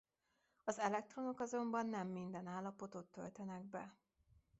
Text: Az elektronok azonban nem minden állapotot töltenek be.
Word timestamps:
Az 0.63 0.79
elektronok 0.79 1.39
azonban 1.39 1.85
nem 1.85 2.07
minden 2.07 2.47
állapotot 2.47 3.05
töltenek 3.05 3.65
be. 3.65 3.95